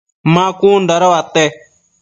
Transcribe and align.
ma 0.33 0.45
cun 0.59 0.81
dada 0.89 1.07
uate? 1.13 1.43